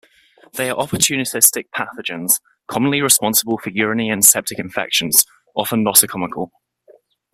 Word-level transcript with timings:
They 0.53 0.67
are 0.71 0.75
opportunistic 0.75 1.65
pathogens, 1.77 2.39
commonly 2.67 3.01
responsible 3.03 3.59
for 3.59 3.69
urinary 3.69 4.09
and 4.09 4.25
septic 4.25 4.57
infections, 4.57 5.25
often 5.55 5.85
nosocomial. 5.85 6.49